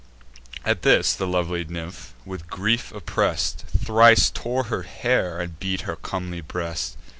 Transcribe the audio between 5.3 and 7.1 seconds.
and beat her comely breast.